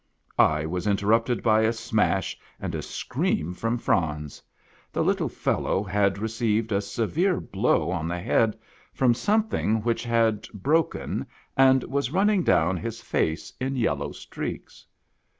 [0.39, 4.41] I was interrupted by a smash, and a scream from Franz.
[4.91, 6.73] The little fellow had received:.
[6.83, 8.57] severe blow on the head
[8.95, 14.87] from something which had broken, and was running down his face in yellow streaks.